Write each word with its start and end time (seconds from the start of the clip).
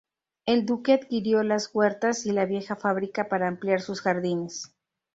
El 0.47 0.65
duque 0.65 0.93
adquirió 0.93 1.43
las 1.43 1.69
huertas 1.75 2.25
y 2.25 2.31
la 2.31 2.45
vieja 2.45 2.75
fábrica 2.75 3.29
para 3.29 3.47
ampliar 3.47 3.81
sus 3.81 4.01
jardines. 4.01 4.73